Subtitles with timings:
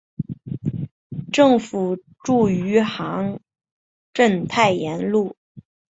[1.31, 3.39] 政府驻余杭
[4.13, 5.35] 镇太炎路。